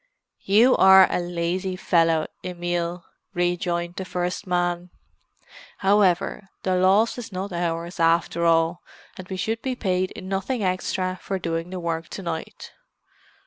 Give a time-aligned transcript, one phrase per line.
[0.45, 3.05] "You are a lazy fellow, Emil,"
[3.35, 4.89] rejoined the first man.
[5.77, 8.81] "However, the loss is not ours, after all,
[9.15, 12.71] and we should be paid nothing extra for doing the work to night.